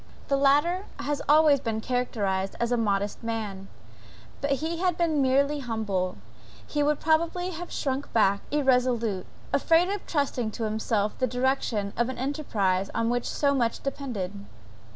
The 0.29 0.35
latter 0.35 0.85
has 0.97 1.21
always 1.29 1.59
been 1.59 1.79
characterized 1.79 2.55
as 2.59 2.71
a 2.71 2.75
modest 2.75 3.21
man; 3.23 3.67
but 4.41 4.49
had 4.49 4.57
he 4.61 4.91
been 4.93 5.21
merely 5.21 5.59
humble, 5.59 6.17
he 6.65 6.81
would 6.81 6.99
probably 6.99 7.51
have 7.51 7.71
shrunk 7.71 8.11
back 8.11 8.41
irresolute, 8.49 9.27
afraid 9.53 9.89
of 9.89 10.03
trusting 10.07 10.49
to 10.53 10.63
himself 10.63 11.15
the 11.19 11.27
direction 11.27 11.93
of 11.95 12.09
an 12.09 12.17
enterprise 12.17 12.89
on 12.95 13.11
which 13.11 13.29
so 13.29 13.53
much 13.53 13.83
depended. 13.83 14.43